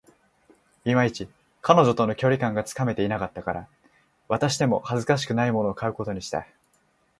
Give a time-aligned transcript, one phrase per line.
[0.83, 1.29] いまいち、
[1.61, 3.67] 彼女との距離感がつかめていなかったから、
[4.29, 6.47] 渡しても恥ずかしくないものを買うことにした